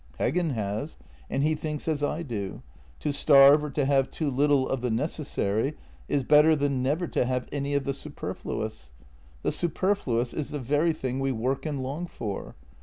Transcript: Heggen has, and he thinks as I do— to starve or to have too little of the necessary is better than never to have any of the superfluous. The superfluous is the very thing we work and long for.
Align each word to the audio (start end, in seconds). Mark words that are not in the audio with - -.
Heggen 0.19 0.55
has, 0.55 0.97
and 1.29 1.43
he 1.43 1.53
thinks 1.53 1.87
as 1.87 2.01
I 2.01 2.23
do— 2.23 2.63
to 3.01 3.13
starve 3.13 3.63
or 3.63 3.69
to 3.69 3.85
have 3.85 4.09
too 4.09 4.31
little 4.31 4.67
of 4.67 4.81
the 4.81 4.89
necessary 4.89 5.75
is 6.07 6.23
better 6.23 6.55
than 6.55 6.81
never 6.81 7.05
to 7.09 7.23
have 7.23 7.47
any 7.51 7.75
of 7.75 7.83
the 7.83 7.93
superfluous. 7.93 8.89
The 9.43 9.51
superfluous 9.51 10.33
is 10.33 10.49
the 10.49 10.57
very 10.59 10.93
thing 10.93 11.19
we 11.19 11.31
work 11.31 11.67
and 11.67 11.83
long 11.83 12.07
for. 12.07 12.55